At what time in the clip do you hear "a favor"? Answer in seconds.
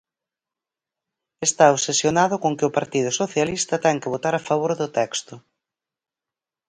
4.37-4.71